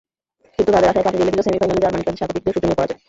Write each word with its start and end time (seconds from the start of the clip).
কিন্তু 0.55 0.69
তাদের 0.75 0.89
আশায় 0.91 1.05
পানি 1.05 1.15
ঢেলে 1.19 1.33
দিল 1.33 1.41
সেমিফাইনালে 1.45 1.83
জার্মানির 1.83 2.07
কাছে 2.07 2.19
স্বাগতিকদের 2.21 2.53
শোচনীয় 2.55 2.77
পরাজয়। 2.79 2.99